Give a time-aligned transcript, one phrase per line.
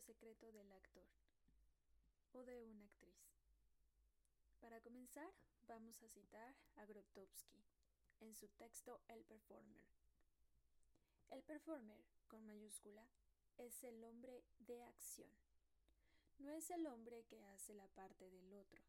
[0.00, 1.08] secreto del actor
[2.32, 3.12] o de una actriz.
[4.60, 5.30] Para comenzar,
[5.66, 7.62] vamos a citar a Grotowski
[8.20, 9.84] en su texto El Performer.
[11.30, 13.06] El performer, con mayúscula,
[13.58, 15.30] es el hombre de acción.
[16.38, 18.82] No es el hombre que hace la parte del otro.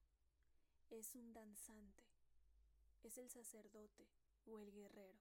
[0.90, 2.04] Es un danzante.
[3.04, 4.08] Es el sacerdote
[4.46, 5.20] o el guerrero.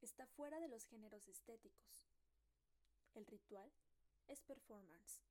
[0.00, 2.06] Está fuera de los géneros estéticos.
[3.14, 3.70] El ritual
[4.28, 5.22] es performance,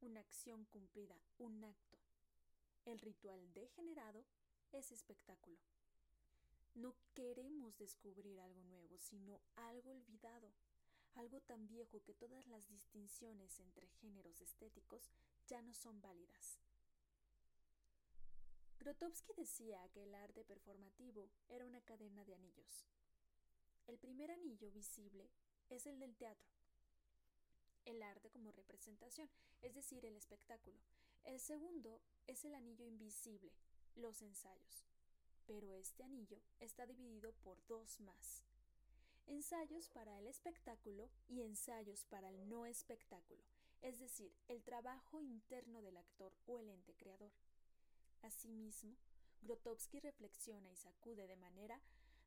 [0.00, 1.98] una acción cumplida, un acto.
[2.84, 4.24] El ritual degenerado
[4.72, 5.58] es espectáculo.
[6.74, 10.52] No queremos descubrir algo nuevo, sino algo olvidado,
[11.14, 15.10] algo tan viejo que todas las distinciones entre géneros estéticos
[15.46, 16.58] ya no son válidas.
[18.78, 22.86] Grotowski decía que el arte performativo era una cadena de anillos.
[23.86, 25.28] El primer anillo visible
[25.68, 26.48] es el del teatro,
[27.84, 29.28] el arte como representación,
[29.62, 30.78] es decir, el espectáculo.
[31.24, 33.52] El segundo es el anillo invisible,
[33.94, 34.86] los ensayos.
[35.46, 38.42] Pero este anillo está dividido por dos más.
[39.26, 43.44] Ensayos para el espectáculo y ensayos para el no espectáculo,
[43.82, 47.32] es decir, el trabajo interno del actor o el ente creador.
[48.22, 48.96] Asimismo,
[49.42, 51.80] Grotowski reflexiona y sacude de manera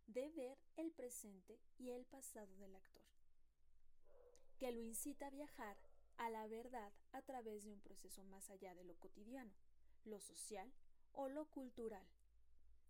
[0.08, 3.04] de ver el presente y el pasado del actor
[4.64, 5.76] que lo incita a viajar
[6.16, 9.52] a la verdad a través de un proceso más allá de lo cotidiano,
[10.06, 10.72] lo social
[11.12, 12.08] o lo cultural,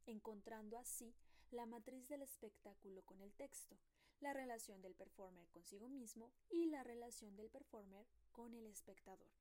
[0.05, 1.15] encontrando así
[1.49, 3.75] la matriz del espectáculo con el texto,
[4.19, 9.31] la relación del performer consigo mismo y la relación del performer con el espectador.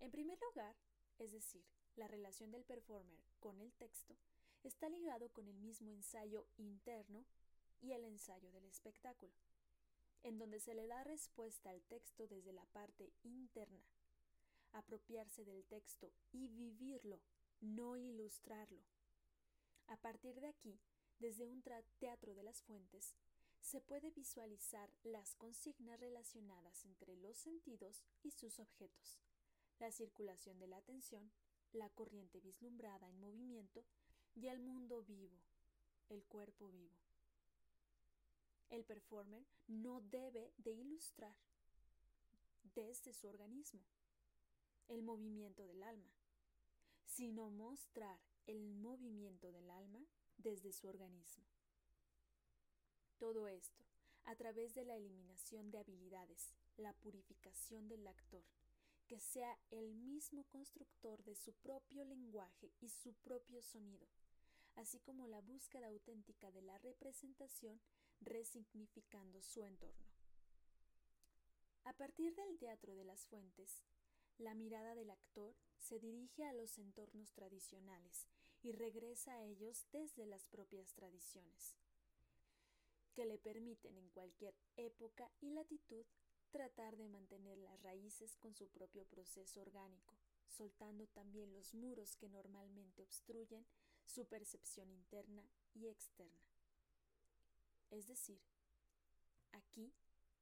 [0.00, 0.74] En primer lugar,
[1.18, 4.16] es decir, la relación del performer con el texto,
[4.64, 7.24] está ligado con el mismo ensayo interno
[7.80, 9.32] y el ensayo del espectáculo
[10.22, 13.84] en donde se le da respuesta al texto desde la parte interna.
[14.72, 17.20] Apropiarse del texto y vivirlo,
[17.60, 18.84] no ilustrarlo.
[19.86, 20.78] A partir de aquí,
[21.18, 21.62] desde un
[21.98, 23.14] teatro de las fuentes,
[23.60, 29.18] se puede visualizar las consignas relacionadas entre los sentidos y sus objetos,
[29.78, 31.32] la circulación de la atención,
[31.72, 33.84] la corriente vislumbrada en movimiento
[34.34, 35.38] y el mundo vivo,
[36.08, 37.07] el cuerpo vivo.
[38.70, 41.36] El performer no debe de ilustrar
[42.74, 43.82] desde su organismo
[44.88, 46.12] el movimiento del alma,
[47.04, 50.06] sino mostrar el movimiento del alma
[50.36, 51.44] desde su organismo.
[53.18, 53.84] Todo esto
[54.24, 58.44] a través de la eliminación de habilidades, la purificación del actor,
[59.06, 64.06] que sea el mismo constructor de su propio lenguaje y su propio sonido,
[64.76, 67.80] así como la búsqueda auténtica de la representación
[68.20, 70.08] resignificando su entorno.
[71.84, 73.82] A partir del teatro de las fuentes,
[74.38, 78.26] la mirada del actor se dirige a los entornos tradicionales
[78.62, 81.74] y regresa a ellos desde las propias tradiciones,
[83.14, 86.04] que le permiten en cualquier época y latitud
[86.50, 92.28] tratar de mantener las raíces con su propio proceso orgánico, soltando también los muros que
[92.28, 93.66] normalmente obstruyen
[94.04, 96.47] su percepción interna y externa.
[97.90, 98.40] Es decir,
[99.52, 99.94] aquí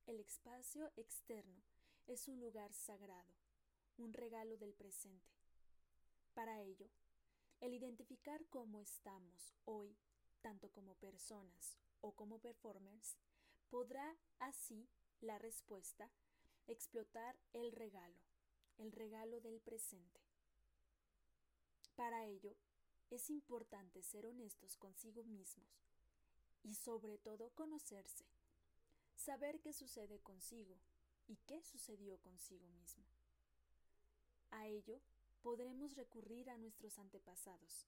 [0.07, 1.63] el espacio externo
[2.07, 3.35] es un lugar sagrado,
[3.97, 5.35] un regalo del presente.
[6.35, 6.91] Para ello,
[7.61, 9.97] el identificar cómo estamos hoy,
[10.43, 13.17] tanto como personas o como performers,
[13.71, 14.89] podrá así
[15.21, 16.11] la respuesta
[16.67, 18.21] explotar el regalo,
[18.79, 20.21] el regalo del presente.
[21.95, 22.57] Para ello,
[23.11, 25.87] es importante ser honestos consigo mismos
[26.63, 28.25] y sobre todo conocerse,
[29.15, 30.79] saber qué sucede consigo
[31.27, 33.05] y qué sucedió consigo mismo.
[34.51, 35.01] A ello
[35.43, 37.87] podremos recurrir a nuestros antepasados,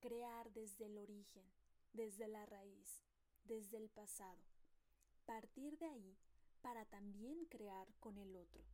[0.00, 1.44] crear desde el origen,
[1.92, 3.02] desde la raíz,
[3.44, 4.42] desde el pasado,
[5.24, 6.16] partir de ahí
[6.62, 8.64] para también crear con el otro,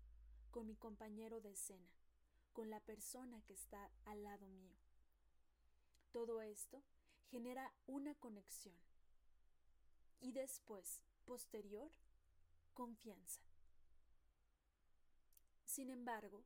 [0.50, 1.90] con mi compañero de escena,
[2.52, 4.76] con la persona que está al lado mío.
[6.12, 6.82] Todo esto
[7.30, 8.76] genera una conexión,
[10.20, 11.90] y después, posterior,
[12.74, 13.40] confianza.
[15.64, 16.44] Sin embargo,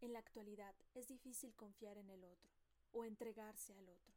[0.00, 2.50] en la actualidad es difícil confiar en el otro
[2.92, 4.12] o entregarse al otro.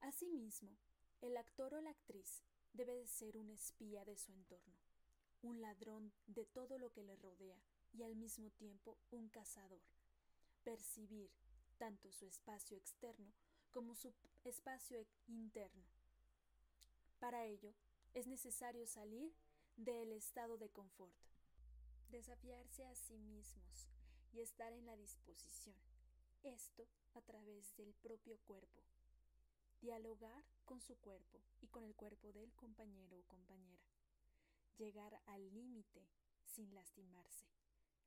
[0.00, 0.76] Asimismo,
[1.20, 2.42] el actor o la actriz
[2.72, 4.78] debe de ser un espía de su entorno,
[5.42, 7.60] un ladrón de todo lo que le rodea
[7.92, 9.82] y al mismo tiempo un cazador,
[10.62, 11.30] percibir
[11.78, 13.32] tanto su espacio externo
[13.70, 14.12] como su
[14.44, 15.84] espacio interno.
[17.18, 17.74] Para ello,
[18.14, 19.34] es necesario salir
[19.76, 21.14] del estado de confort.
[22.10, 23.88] Desafiarse a sí mismos
[24.32, 25.76] y estar en la disposición.
[26.42, 28.82] Esto a través del propio cuerpo.
[29.80, 33.86] Dialogar con su cuerpo y con el cuerpo del compañero o compañera.
[34.76, 36.08] Llegar al límite
[36.44, 37.46] sin lastimarse,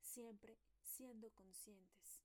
[0.00, 2.22] siempre siendo conscientes.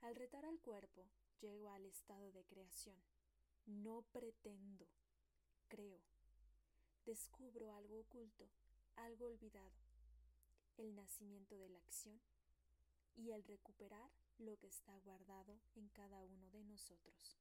[0.00, 1.08] Al retar al cuerpo,
[1.44, 2.96] llego al estado de creación.
[3.66, 4.86] No pretendo,
[5.68, 6.00] creo.
[7.04, 8.48] Descubro algo oculto,
[8.96, 9.76] algo olvidado,
[10.78, 12.18] el nacimiento de la acción
[13.14, 17.36] y el recuperar lo que está guardado en cada uno de nosotros.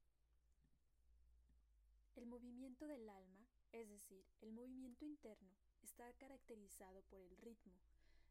[2.16, 7.80] El movimiento del alma, es decir, el movimiento interno, está caracterizado por el ritmo,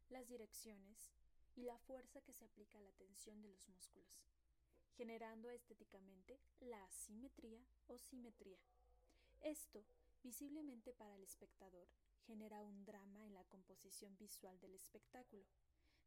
[0.09, 1.11] las direcciones
[1.55, 4.23] y la fuerza que se aplica a la tensión de los músculos,
[4.95, 8.59] generando estéticamente la asimetría o simetría.
[9.41, 9.85] Esto,
[10.21, 11.87] visiblemente para el espectador,
[12.25, 15.45] genera un drama en la composición visual del espectáculo,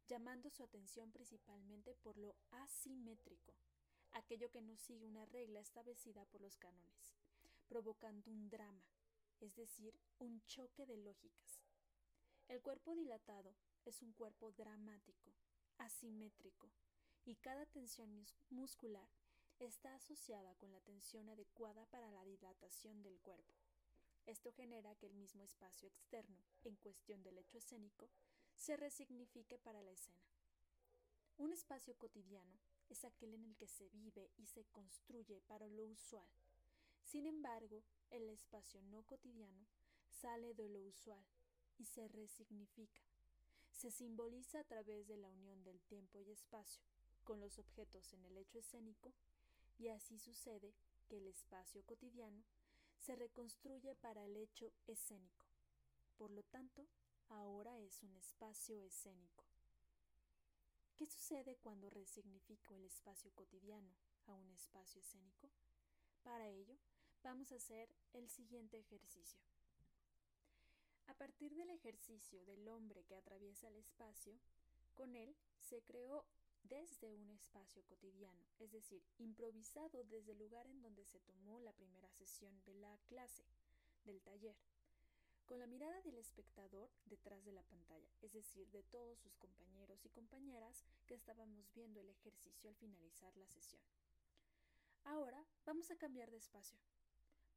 [0.07, 3.53] llamando su atención principalmente por lo asimétrico,
[4.13, 7.13] aquello que no sigue una regla establecida por los cánones,
[7.67, 8.87] provocando un drama,
[9.39, 11.61] es decir, un choque de lógicas.
[12.47, 13.55] El cuerpo dilatado
[13.85, 15.33] es un cuerpo dramático,
[15.77, 16.71] asimétrico,
[17.27, 19.09] y cada tensión muscular
[19.59, 23.53] está asociada con la tensión adecuada para la dilatación del cuerpo.
[24.25, 28.09] Esto genera que el mismo espacio externo, en cuestión del hecho escénico,
[28.55, 30.23] se resignifique para la escena.
[31.37, 32.59] Un espacio cotidiano
[32.89, 36.29] es aquel en el que se vive y se construye para lo usual.
[37.03, 39.67] Sin embargo, el espacio no cotidiano
[40.07, 41.25] sale de lo usual
[41.77, 43.01] y se resignifica.
[43.73, 46.96] Se simboliza a través de la unión del tiempo y espacio
[47.27, 49.13] con los objetos en el hecho escénico
[49.77, 50.73] y así sucede
[51.09, 52.45] que el espacio cotidiano
[52.99, 55.45] se reconstruye para el hecho escénico.
[56.15, 56.87] Por lo tanto,
[57.27, 59.43] ahora es un espacio escénico.
[60.95, 63.93] ¿Qué sucede cuando resignifico el espacio cotidiano
[64.27, 65.49] a un espacio escénico?
[66.23, 66.77] Para ello,
[67.23, 69.41] vamos a hacer el siguiente ejercicio.
[71.07, 74.39] A partir del ejercicio del hombre que atraviesa el espacio,
[74.95, 76.25] con él se creó
[76.63, 81.73] desde un espacio cotidiano, es decir, improvisado desde el lugar en donde se tomó la
[81.73, 83.45] primera sesión de la clase,
[84.03, 84.55] del taller,
[85.45, 90.05] con la mirada del espectador detrás de la pantalla, es decir, de todos sus compañeros
[90.05, 93.81] y compañeras que estábamos viendo el ejercicio al finalizar la sesión.
[95.05, 96.77] Ahora vamos a cambiar de espacio.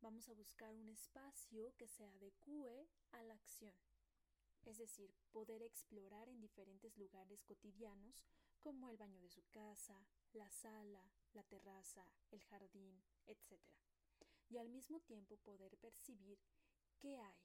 [0.01, 3.75] Vamos a buscar un espacio que se adecue a la acción,
[4.65, 8.25] es decir, poder explorar en diferentes lugares cotidianos
[8.61, 11.03] como el baño de su casa, la sala,
[11.33, 13.61] la terraza, el jardín, etc.
[14.49, 16.39] Y al mismo tiempo poder percibir
[16.99, 17.39] qué hay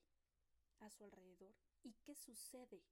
[0.80, 2.84] a su alrededor y qué sucede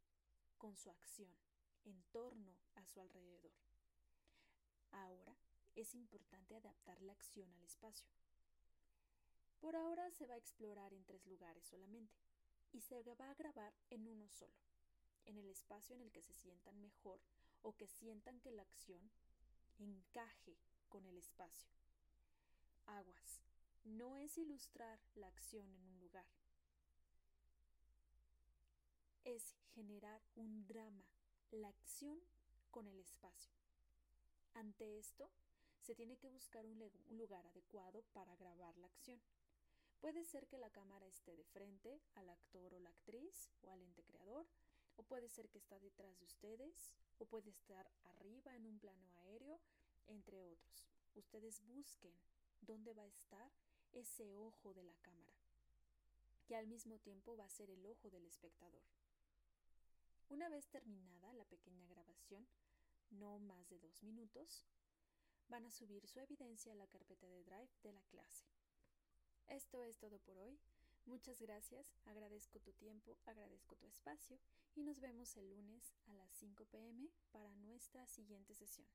[0.58, 1.36] con su acción
[1.84, 3.52] en torno a su alrededor.
[4.92, 5.36] Ahora
[5.76, 8.08] es importante adaptar la acción al espacio.
[9.60, 12.22] Por ahora se va a explorar en tres lugares solamente
[12.72, 14.62] y se va a grabar en uno solo,
[15.26, 17.20] en el espacio en el que se sientan mejor
[17.64, 19.12] o que sientan que la acción
[19.80, 20.56] encaje
[20.90, 21.72] con el espacio.
[22.86, 23.42] Aguas.
[23.84, 26.28] No es ilustrar la acción en un lugar.
[29.26, 31.06] Es generar un drama,
[31.52, 32.20] la acción
[32.72, 33.54] con el espacio.
[34.54, 35.30] Ante esto,
[35.82, 39.22] se tiene que buscar un, lugar adecuado para grabar la acción.
[40.00, 43.82] Puede ser que la cámara esté de frente al actor o la actriz o al
[43.82, 44.46] ente creador,
[44.96, 49.10] o puede ser que está detrás de ustedes, o puede estar arriba en un plano
[49.16, 49.60] aéreo,
[50.08, 50.88] entre otros.
[51.16, 52.16] Ustedes busquen
[52.62, 53.52] dónde va a estar
[53.92, 55.38] ese ojo de la cámara,
[56.46, 58.84] que al mismo tiempo va a ser el ojo del espectador.
[60.30, 62.48] Una vez terminada la pequeña grabación,
[63.12, 64.66] no más de dos minutos,
[65.48, 68.46] van a subir su evidencia a la carpeta de Drive de la clase.
[69.48, 70.60] Esto es todo por hoy.
[71.06, 74.40] Muchas gracias, agradezco tu tiempo, agradezco tu espacio
[74.74, 78.88] y nos vemos el lunes a las 5 pm para nuestra siguiente sesión.